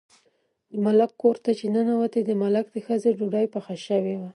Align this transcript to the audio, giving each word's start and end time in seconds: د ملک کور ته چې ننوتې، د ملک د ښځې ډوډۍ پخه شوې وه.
د 0.71 0.73
ملک 0.85 1.11
کور 1.21 1.35
ته 1.43 1.51
چې 1.59 1.65
ننوتې، 1.75 2.21
د 2.25 2.31
ملک 2.43 2.65
د 2.71 2.77
ښځې 2.85 3.09
ډوډۍ 3.17 3.45
پخه 3.53 3.75
شوې 3.87 4.15
وه. 4.19 4.29